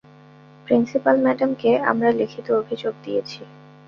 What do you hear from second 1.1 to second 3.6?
ম্যাডামকে আমরা লিখিত অভিযোগ দিয়েছি।